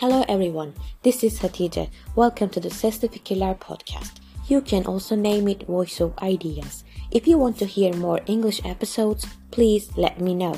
Hello 0.00 0.24
everyone, 0.28 0.74
this 1.02 1.24
is 1.24 1.40
Hatice. 1.40 1.90
Welcome 2.14 2.50
to 2.50 2.60
the 2.60 2.68
Sesli 2.68 3.10
Fikirler 3.10 3.58
podcast. 3.58 4.20
You 4.46 4.60
can 4.60 4.86
also 4.86 5.16
name 5.16 5.48
it 5.48 5.66
Voice 5.66 5.98
of 5.98 6.16
Ideas. 6.18 6.84
If 7.10 7.26
you 7.26 7.36
want 7.36 7.58
to 7.58 7.66
hear 7.66 7.92
more 7.92 8.20
English 8.26 8.64
episodes, 8.64 9.26
please 9.50 9.90
let 9.96 10.20
me 10.20 10.36
know. 10.36 10.54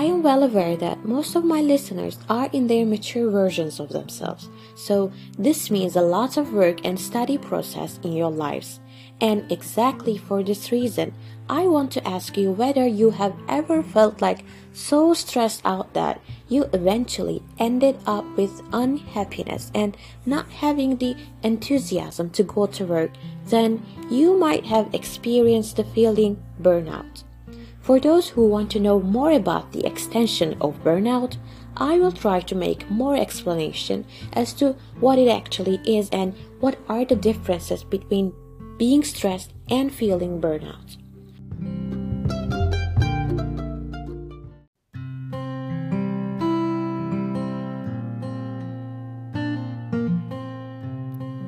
I 0.00 0.04
am 0.04 0.22
well 0.22 0.42
aware 0.42 0.78
that 0.78 1.04
most 1.04 1.36
of 1.36 1.44
my 1.44 1.60
listeners 1.60 2.18
are 2.30 2.48
in 2.54 2.68
their 2.68 2.86
mature 2.86 3.30
versions 3.30 3.78
of 3.78 3.90
themselves, 3.90 4.48
so 4.74 5.12
this 5.38 5.70
means 5.70 5.94
a 5.94 6.00
lot 6.00 6.38
of 6.38 6.54
work 6.54 6.86
and 6.86 6.98
study 6.98 7.36
process 7.36 8.00
in 8.02 8.14
your 8.14 8.30
lives. 8.30 8.80
And 9.20 9.44
exactly 9.52 10.16
for 10.16 10.42
this 10.42 10.72
reason, 10.72 11.12
I 11.50 11.66
want 11.66 11.92
to 11.92 12.08
ask 12.08 12.38
you 12.38 12.50
whether 12.50 12.86
you 12.86 13.10
have 13.10 13.36
ever 13.46 13.82
felt 13.82 14.22
like 14.22 14.46
so 14.72 15.12
stressed 15.12 15.60
out 15.66 15.92
that 15.92 16.22
you 16.48 16.64
eventually 16.72 17.42
ended 17.58 17.98
up 18.06 18.24
with 18.38 18.62
unhappiness 18.72 19.70
and 19.74 19.98
not 20.24 20.48
having 20.48 20.96
the 20.96 21.14
enthusiasm 21.42 22.30
to 22.30 22.42
go 22.42 22.64
to 22.68 22.86
work, 22.86 23.10
then 23.48 23.84
you 24.10 24.38
might 24.38 24.64
have 24.64 24.94
experienced 24.94 25.76
the 25.76 25.84
feeling 25.84 26.42
burnout. 26.62 27.24
For 27.80 27.98
those 27.98 28.28
who 28.28 28.46
want 28.46 28.70
to 28.72 28.80
know 28.80 29.00
more 29.00 29.32
about 29.32 29.72
the 29.72 29.86
extension 29.86 30.56
of 30.60 30.82
burnout, 30.84 31.36
I 31.76 31.98
will 31.98 32.12
try 32.12 32.40
to 32.40 32.54
make 32.54 32.90
more 32.90 33.16
explanation 33.16 34.04
as 34.32 34.52
to 34.54 34.76
what 35.00 35.18
it 35.18 35.28
actually 35.28 35.80
is 35.84 36.10
and 36.10 36.34
what 36.60 36.78
are 36.88 37.04
the 37.04 37.16
differences 37.16 37.82
between 37.82 38.32
being 38.76 39.02
stressed 39.02 39.52
and 39.70 39.92
feeling 39.92 40.40
burnout. 40.40 40.99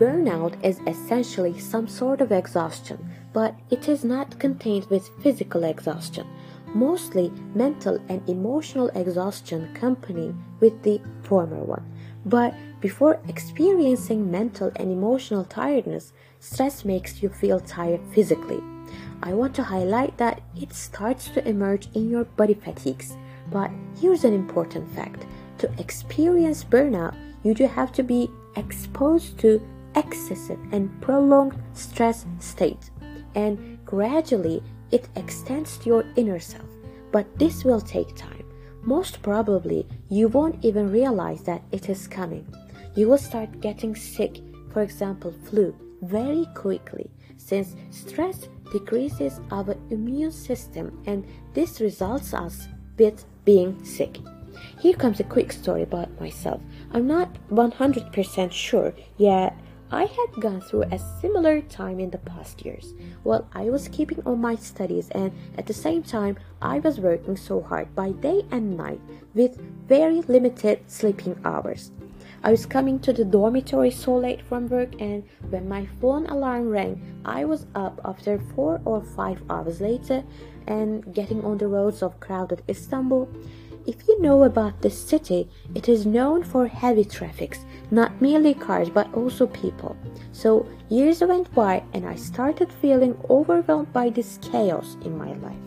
Burnout 0.02 0.56
is 0.64 0.80
essentially 0.88 1.56
some 1.60 1.86
sort 1.86 2.20
of 2.20 2.32
exhaustion, 2.32 2.98
but 3.32 3.54
it 3.70 3.88
is 3.88 4.02
not 4.02 4.36
contained 4.40 4.84
with 4.86 5.08
physical 5.22 5.62
exhaustion. 5.62 6.26
Mostly 6.74 7.30
mental 7.54 8.00
and 8.08 8.28
emotional 8.28 8.88
exhaustion 8.96 9.70
accompany 9.70 10.34
with 10.58 10.82
the 10.82 11.00
former 11.22 11.62
one. 11.62 11.84
But 12.26 12.52
before 12.80 13.20
experiencing 13.28 14.28
mental 14.28 14.72
and 14.74 14.90
emotional 14.90 15.44
tiredness, 15.44 16.12
stress 16.40 16.84
makes 16.84 17.22
you 17.22 17.28
feel 17.28 17.60
tired 17.60 18.00
physically. 18.12 18.60
I 19.22 19.34
want 19.34 19.54
to 19.54 19.62
highlight 19.62 20.18
that 20.18 20.42
it 20.56 20.72
starts 20.72 21.28
to 21.28 21.48
emerge 21.48 21.86
in 21.94 22.10
your 22.10 22.24
body 22.24 22.54
fatigues. 22.54 23.16
But 23.52 23.70
here's 24.00 24.24
an 24.24 24.34
important 24.34 24.92
fact 24.96 25.26
to 25.58 25.70
experience 25.78 26.64
burnout, 26.64 27.14
you 27.44 27.54
do 27.54 27.68
have 27.68 27.92
to 27.92 28.02
be 28.02 28.28
exposed 28.56 29.38
to 29.38 29.62
excessive 29.96 30.58
and 30.72 30.90
prolonged 31.00 31.56
stress 31.74 32.26
state 32.38 32.90
and 33.34 33.78
gradually 33.84 34.62
it 34.90 35.08
extends 35.16 35.78
to 35.78 35.88
your 35.88 36.04
inner 36.16 36.38
self. 36.38 36.68
But 37.10 37.38
this 37.38 37.64
will 37.64 37.80
take 37.80 38.14
time. 38.14 38.44
Most 38.82 39.22
probably 39.22 39.86
you 40.08 40.28
won't 40.28 40.64
even 40.64 40.90
realize 40.90 41.42
that 41.42 41.62
it 41.72 41.88
is 41.88 42.08
coming. 42.08 42.46
You 42.94 43.08
will 43.08 43.18
start 43.18 43.60
getting 43.60 43.94
sick 43.94 44.40
for 44.72 44.82
example 44.82 45.32
flu 45.44 45.74
very 46.02 46.46
quickly 46.54 47.10
since 47.36 47.76
stress 47.90 48.48
decreases 48.72 49.40
our 49.50 49.76
immune 49.90 50.32
system 50.32 51.02
and 51.06 51.26
this 51.54 51.80
results 51.80 52.32
us 52.34 52.68
with 52.98 53.24
being 53.44 53.84
sick. 53.84 54.18
Here 54.78 54.94
comes 54.94 55.20
a 55.20 55.24
quick 55.24 55.52
story 55.52 55.82
about 55.82 56.20
myself. 56.20 56.60
I'm 56.92 57.06
not 57.06 57.36
100% 57.50 58.52
sure 58.52 58.94
yet 59.16 59.56
I 59.92 60.06
had 60.06 60.40
gone 60.40 60.62
through 60.62 60.84
a 60.84 60.98
similar 61.20 61.60
time 61.60 62.00
in 62.00 62.08
the 62.08 62.16
past 62.16 62.64
years. 62.64 62.94
While 63.24 63.46
I 63.52 63.64
was 63.64 63.88
keeping 63.88 64.22
on 64.24 64.40
my 64.40 64.54
studies 64.54 65.10
and 65.10 65.32
at 65.58 65.66
the 65.66 65.74
same 65.74 66.02
time 66.02 66.38
I 66.62 66.78
was 66.78 66.98
working 66.98 67.36
so 67.36 67.60
hard 67.60 67.94
by 67.94 68.12
day 68.12 68.46
and 68.50 68.74
night 68.74 69.02
with 69.34 69.60
very 69.86 70.22
limited 70.22 70.90
sleeping 70.90 71.38
hours. 71.44 71.90
I 72.42 72.50
was 72.50 72.64
coming 72.64 73.00
to 73.00 73.12
the 73.12 73.26
dormitory 73.26 73.90
so 73.90 74.16
late 74.16 74.40
from 74.40 74.70
work 74.70 74.98
and 74.98 75.24
when 75.50 75.68
my 75.68 75.84
phone 76.00 76.24
alarm 76.24 76.70
rang, 76.70 77.20
I 77.26 77.44
was 77.44 77.66
up 77.74 78.00
after 78.02 78.38
4 78.56 78.80
or 78.86 79.02
5 79.02 79.42
hours 79.50 79.82
later 79.82 80.24
and 80.66 81.14
getting 81.14 81.44
on 81.44 81.58
the 81.58 81.68
roads 81.68 82.02
of 82.02 82.18
crowded 82.18 82.62
Istanbul 82.66 83.28
if 83.84 84.06
you 84.06 84.20
know 84.22 84.44
about 84.44 84.80
this 84.80 84.96
city, 84.96 85.48
it 85.74 85.88
is 85.88 86.06
known 86.06 86.44
for 86.44 86.68
heavy 86.68 87.04
traffics, 87.04 87.64
not 87.92 88.20
merely 88.22 88.54
cars 88.54 88.88
but 88.88 89.12
also 89.14 89.46
people. 89.46 89.96
So 90.32 90.66
years 90.88 91.20
went 91.20 91.54
by 91.54 91.84
and 91.92 92.06
I 92.06 92.16
started 92.16 92.72
feeling 92.72 93.14
overwhelmed 93.28 93.92
by 93.92 94.08
this 94.08 94.38
chaos 94.40 94.96
in 95.04 95.16
my 95.16 95.34
life. 95.34 95.66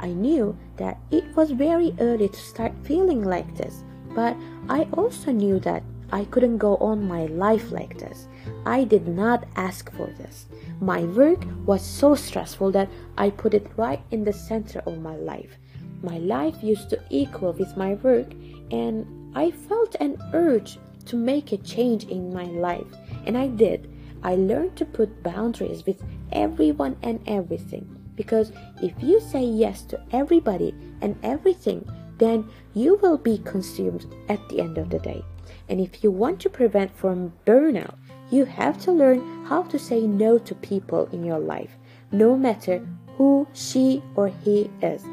I 0.00 0.08
knew 0.08 0.56
that 0.78 0.98
it 1.10 1.24
was 1.36 1.50
very 1.50 1.94
early 2.00 2.28
to 2.28 2.38
start 2.38 2.72
feeling 2.84 3.22
like 3.22 3.54
this, 3.56 3.84
but 4.14 4.34
I 4.70 4.88
also 4.94 5.30
knew 5.30 5.58
that 5.60 5.82
I 6.10 6.24
couldn't 6.24 6.56
go 6.56 6.76
on 6.76 7.06
my 7.06 7.26
life 7.26 7.70
like 7.70 7.98
this. 7.98 8.28
I 8.64 8.84
did 8.84 9.06
not 9.06 9.44
ask 9.56 9.92
for 9.92 10.06
this. 10.06 10.46
My 10.80 11.02
work 11.04 11.44
was 11.66 11.82
so 11.84 12.14
stressful 12.14 12.70
that 12.72 12.88
I 13.18 13.28
put 13.28 13.52
it 13.52 13.66
right 13.76 14.00
in 14.10 14.24
the 14.24 14.32
center 14.32 14.80
of 14.86 15.02
my 15.02 15.16
life. 15.16 15.58
My 16.02 16.16
life 16.18 16.62
used 16.62 16.88
to 16.90 17.02
equal 17.10 17.52
with 17.52 17.76
my 17.76 17.94
work, 17.94 18.32
and 18.70 19.04
I 19.36 19.50
felt 19.50 19.96
an 20.00 20.16
urge 20.32 20.78
to 21.08 21.16
make 21.16 21.52
a 21.52 21.58
change 21.58 22.04
in 22.04 22.32
my 22.32 22.44
life, 22.44 22.86
and 23.26 23.36
I 23.36 23.48
did. 23.48 23.90
I 24.22 24.36
learned 24.36 24.76
to 24.76 24.84
put 24.84 25.22
boundaries 25.22 25.84
with 25.86 26.02
everyone 26.32 26.96
and 27.02 27.20
everything 27.26 27.98
because 28.18 28.50
if 28.82 28.92
you 29.00 29.20
say 29.20 29.44
yes 29.44 29.82
to 29.82 30.00
everybody 30.10 30.74
and 31.00 31.16
everything, 31.22 31.88
then 32.18 32.50
you 32.74 32.96
will 32.96 33.16
be 33.16 33.38
consumed 33.38 34.12
at 34.28 34.40
the 34.48 34.60
end 34.60 34.76
of 34.76 34.90
the 34.90 34.98
day. 34.98 35.24
And 35.68 35.80
if 35.80 36.02
you 36.02 36.10
want 36.10 36.40
to 36.40 36.50
prevent 36.50 36.94
from 36.96 37.32
burnout, 37.46 37.94
you 38.30 38.44
have 38.44 38.76
to 38.82 38.92
learn 38.92 39.44
how 39.44 39.62
to 39.62 39.78
say 39.78 40.00
no 40.00 40.36
to 40.36 40.54
people 40.56 41.08
in 41.12 41.22
your 41.24 41.38
life, 41.38 41.76
no 42.10 42.36
matter 42.36 42.84
who 43.16 43.46
she 43.52 44.02
or 44.16 44.28
he 44.28 44.68
is. 44.82 45.04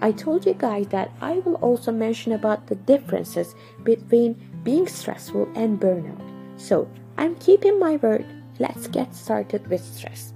I 0.00 0.12
told 0.12 0.46
you 0.46 0.54
guys 0.54 0.86
that 0.88 1.10
I 1.20 1.40
will 1.40 1.56
also 1.56 1.90
mention 1.90 2.32
about 2.32 2.68
the 2.68 2.76
differences 2.76 3.56
between 3.82 4.36
being 4.64 4.88
stressful 4.88 5.48
and 5.54 5.78
burnout. 5.78 6.20
So, 6.56 6.88
I'm 7.16 7.36
keeping 7.36 7.78
my 7.78 7.96
word. 7.96 8.26
Let's 8.58 8.88
get 8.88 9.14
started 9.14 9.66
with 9.68 9.84
stress. 9.84 10.32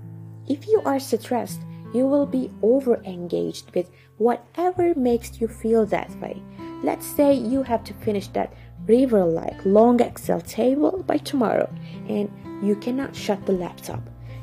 If 0.46 0.66
you 0.68 0.82
are 0.84 1.00
stressed, 1.00 1.60
you 1.92 2.06
will 2.06 2.26
be 2.26 2.50
over 2.62 2.96
engaged 3.04 3.74
with 3.74 3.90
whatever 4.18 4.94
makes 4.94 5.40
you 5.40 5.48
feel 5.48 5.86
that 5.86 6.10
way. 6.20 6.42
Let's 6.82 7.06
say 7.06 7.32
you 7.34 7.62
have 7.62 7.82
to 7.84 7.94
finish 7.94 8.28
that 8.28 8.52
river 8.86 9.24
like 9.24 9.64
long 9.64 10.00
Excel 10.00 10.40
table 10.40 11.02
by 11.06 11.18
tomorrow 11.18 11.72
and 12.08 12.30
you 12.62 12.76
cannot 12.76 13.16
shut 13.16 13.44
the 13.46 13.52
laptop. 13.52 14.02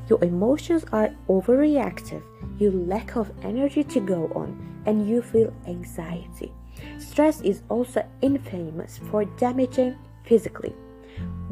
Your 0.09 0.23
emotions 0.23 0.85
are 0.91 1.15
overreactive, 1.27 2.21
you 2.59 2.71
lack 2.71 3.15
of 3.15 3.31
energy 3.43 3.83
to 3.83 3.99
go 3.99 4.31
on, 4.35 4.83
and 4.85 5.09
you 5.09 5.21
feel 5.21 5.51
anxiety. 5.65 6.53
Stress 6.97 7.41
is 7.41 7.61
also 7.69 8.05
infamous 8.21 8.99
for 9.09 9.25
damaging 9.25 9.95
physically. 10.23 10.73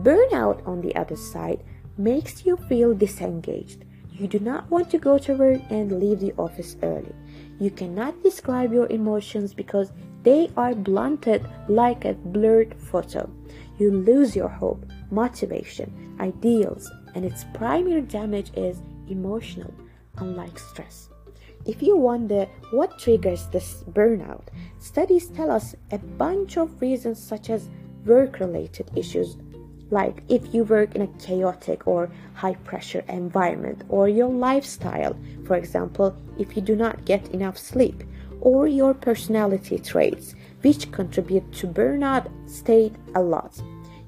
Burnout, 0.01 0.66
on 0.68 0.81
the 0.81 0.95
other 0.95 1.16
side, 1.16 1.63
makes 1.98 2.45
you 2.45 2.57
feel 2.57 2.94
disengaged. 2.94 3.86
You 4.12 4.28
do 4.28 4.40
not 4.40 4.69
want 4.69 4.90
to 4.92 4.98
go 4.98 5.18
to 5.18 5.36
work 5.36 5.62
and 5.69 6.00
leave 6.00 6.19
the 6.19 6.34
office 6.38 6.75
early. 6.84 7.13
You 7.60 7.72
cannot 7.72 8.22
describe 8.24 8.74
your 8.74 8.88
emotions 8.88 9.54
because 9.54 9.92
they 10.24 10.51
are 10.56 10.75
blunted 10.75 11.45
like 11.68 12.06
a 12.06 12.13
blurred 12.13 12.75
photo. 12.80 13.30
You 13.80 13.92
lose 13.92 14.36
your 14.36 14.50
hope, 14.50 14.86
motivation, 15.12 16.16
ideals, 16.19 16.90
and 17.16 17.25
its 17.25 17.45
primary 17.54 18.01
damage 18.01 18.51
is 18.56 18.81
emotional, 19.10 19.74
unlike 20.18 20.57
stress. 20.60 21.10
If 21.65 21.81
you 21.81 21.95
wonder 21.95 22.45
what 22.71 23.00
triggers 23.00 23.48
this 23.48 23.83
burnout, 23.92 24.48
studies 24.80 25.27
tell 25.27 25.50
us 25.50 25.75
a 25.92 25.98
bunch 25.98 26.57
of 26.57 26.81
reasons 26.81 27.21
such 27.21 27.50
as 27.50 27.69
work 28.06 28.39
related 28.39 28.92
issues, 28.95 29.38
like 29.89 30.24
if 30.27 30.54
you 30.54 30.65
work 30.65 30.95
in 30.95 31.04
a 31.04 31.07
chaotic 31.19 31.88
or 31.88 32.10
high 32.33 32.56
pressure 32.65 33.04
environment, 33.07 33.83
or 33.88 34.10
your 34.10 34.30
lifestyle, 34.30 35.15
for 35.45 35.56
example, 35.56 36.15
if 36.38 36.56
you 36.56 36.62
do 36.62 36.75
not 36.75 37.06
get 37.06 37.30
enough 37.30 37.57
sleep, 37.57 38.04
or 38.42 38.68
your 38.68 38.94
personality 38.94 39.80
traits, 39.80 40.36
which 40.63 40.92
contribute 40.92 41.50
to 41.54 41.68
burnout 41.68 42.27
state 42.50 42.95
a 43.16 43.21
lot. 43.21 43.62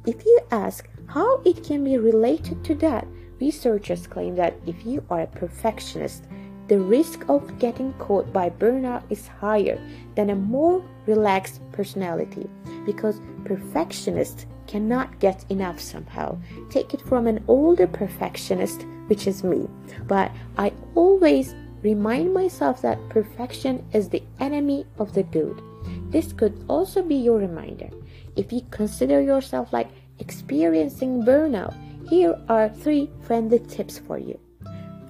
If 0.05 0.25
you 0.25 0.39
ask 0.51 0.89
how 1.07 1.41
it 1.45 1.63
can 1.63 1.85
be 1.85 1.97
related 1.97 2.65
to 2.65 2.75
that, 2.75 3.07
Researchers 3.39 4.07
claim 4.07 4.35
that 4.35 4.55
if 4.65 4.85
you 4.85 5.03
are 5.09 5.21
a 5.21 5.27
perfectionist, 5.27 6.23
the 6.67 6.79
risk 6.79 7.25
of 7.29 7.59
getting 7.59 7.93
caught 7.93 8.31
by 8.33 8.49
burnout 8.49 9.03
is 9.09 9.27
higher 9.27 9.79
than 10.15 10.29
a 10.29 10.35
more 10.35 10.83
relaxed 11.05 11.61
personality 11.71 12.49
because 12.85 13.21
perfectionists 13.43 14.45
cannot 14.67 15.19
get 15.19 15.45
enough 15.49 15.79
somehow. 15.79 16.37
Take 16.69 16.93
it 16.93 17.01
from 17.01 17.27
an 17.27 17.43
older 17.47 17.87
perfectionist, 17.87 18.83
which 19.07 19.27
is 19.27 19.43
me. 19.43 19.67
But 20.07 20.31
I 20.57 20.73
always 20.95 21.53
remind 21.83 22.33
myself 22.33 22.81
that 22.81 23.09
perfection 23.09 23.85
is 23.93 24.09
the 24.09 24.23
enemy 24.39 24.85
of 24.97 25.13
the 25.13 25.23
good. 25.23 25.61
This 26.09 26.33
could 26.33 26.65
also 26.67 27.03
be 27.03 27.15
your 27.15 27.37
reminder. 27.37 27.89
If 28.35 28.51
you 28.51 28.61
consider 28.71 29.21
yourself 29.21 29.71
like 29.71 29.89
experiencing 30.19 31.23
burnout, 31.23 31.75
here 32.09 32.39
are 32.49 32.69
three 32.69 33.09
friendly 33.21 33.59
tips 33.59 33.99
for 33.99 34.17
you. 34.17 34.39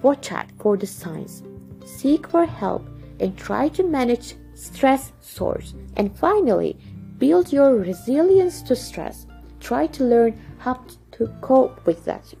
Watch 0.02 0.30
out 0.32 0.46
for 0.58 0.76
the 0.76 0.86
signs, 0.86 1.42
seek 1.84 2.26
for 2.28 2.46
help, 2.46 2.86
and 3.20 3.36
try 3.36 3.68
to 3.68 3.82
manage 3.82 4.34
stress 4.54 5.12
source. 5.20 5.74
And 5.96 6.16
finally, 6.16 6.76
build 7.18 7.52
your 7.52 7.76
resilience 7.76 8.62
to 8.62 8.76
stress. 8.76 9.26
Try 9.60 9.86
to 9.88 10.04
learn 10.04 10.38
how 10.58 10.84
to 11.12 11.26
cope 11.40 11.84
with 11.86 12.04
that. 12.04 12.34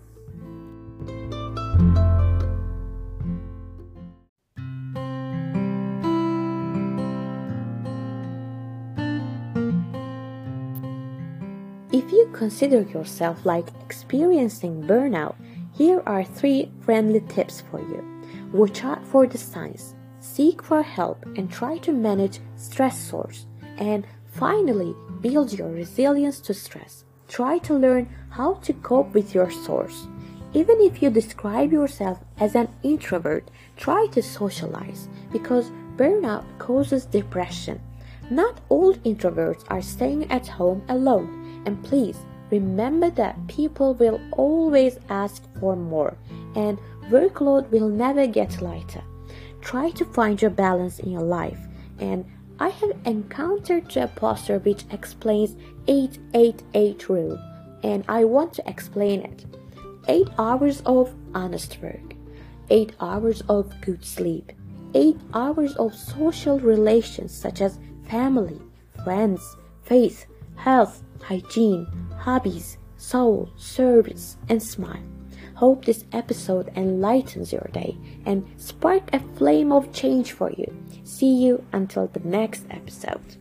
If 11.92 12.12
you 12.12 12.28
consider 12.32 12.82
yourself 12.82 13.46
like 13.46 13.68
experiencing 13.84 14.82
burnout, 14.82 15.34
here 15.76 16.02
are 16.06 16.24
three 16.24 16.72
friendly 16.80 17.20
tips 17.20 17.60
for 17.60 17.80
you. 17.80 18.02
Watch 18.50 18.82
out 18.82 19.04
for 19.04 19.26
the 19.26 19.36
signs, 19.36 19.94
seek 20.20 20.62
for 20.62 20.82
help, 20.82 21.22
and 21.36 21.52
try 21.52 21.76
to 21.78 21.92
manage 21.92 22.40
stress 22.56 22.98
source. 22.98 23.44
And 23.76 24.06
finally, 24.24 24.94
build 25.20 25.52
your 25.52 25.68
resilience 25.68 26.40
to 26.40 26.54
stress. 26.54 27.04
Try 27.28 27.58
to 27.58 27.74
learn 27.74 28.08
how 28.30 28.54
to 28.54 28.72
cope 28.72 29.12
with 29.12 29.34
your 29.34 29.50
source. 29.50 30.08
Even 30.54 30.80
if 30.80 31.02
you 31.02 31.10
describe 31.10 31.72
yourself 31.72 32.20
as 32.38 32.54
an 32.54 32.68
introvert, 32.82 33.50
try 33.76 34.06
to 34.12 34.22
socialize 34.22 35.10
because 35.30 35.70
burnout 35.98 36.44
causes 36.58 37.04
depression. 37.04 37.78
Not 38.30 38.62
all 38.70 38.94
introverts 39.04 39.64
are 39.68 39.82
staying 39.82 40.30
at 40.30 40.48
home 40.48 40.82
alone 40.88 41.62
and 41.66 41.84
please 41.84 42.16
remember 42.50 43.10
that 43.10 43.46
people 43.48 43.94
will 43.94 44.20
always 44.32 44.98
ask 45.08 45.42
for 45.60 45.76
more 45.76 46.16
and 46.54 46.78
workload 47.10 47.68
will 47.70 47.88
never 47.88 48.26
get 48.26 48.62
lighter. 48.62 49.02
Try 49.60 49.90
to 49.90 50.04
find 50.04 50.40
your 50.40 50.50
balance 50.50 50.98
in 50.98 51.10
your 51.10 51.22
life 51.22 51.58
and 51.98 52.24
I 52.58 52.68
have 52.68 52.92
encountered 53.04 53.96
a 53.96 54.08
poster 54.08 54.58
which 54.60 54.84
explains 54.90 55.56
888 55.88 57.08
rule 57.08 57.38
and 57.82 58.04
I 58.08 58.24
want 58.24 58.54
to 58.54 58.68
explain 58.68 59.20
it. 59.20 59.44
8 60.08 60.28
hours 60.38 60.82
of 60.86 61.14
honest 61.34 61.78
work, 61.82 62.14
8 62.70 62.92
hours 63.00 63.42
of 63.48 63.72
good 63.80 64.04
sleep, 64.04 64.52
8 64.94 65.16
hours 65.34 65.74
of 65.76 65.94
social 65.94 66.60
relations 66.60 67.32
such 67.32 67.60
as 67.60 67.78
family, 68.08 68.60
friends, 69.04 69.56
faith, 69.82 70.26
health, 70.56 71.02
hygiene, 71.22 71.86
hobbies, 72.18 72.78
soul, 72.96 73.50
service, 73.56 74.36
and 74.48 74.62
smile. 74.62 75.02
Hope 75.54 75.84
this 75.84 76.04
episode 76.12 76.70
enlightens 76.76 77.52
your 77.52 77.68
day 77.72 77.96
and 78.26 78.46
spark 78.58 79.08
a 79.14 79.20
flame 79.36 79.72
of 79.72 79.92
change 79.92 80.32
for 80.32 80.50
you. 80.50 80.66
See 81.04 81.32
you 81.32 81.64
until 81.72 82.08
the 82.08 82.20
next 82.20 82.66
episode. 82.70 83.36